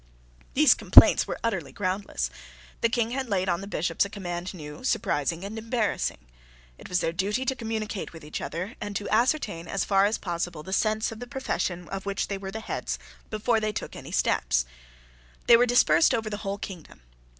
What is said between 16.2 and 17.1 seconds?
the whole kingdom.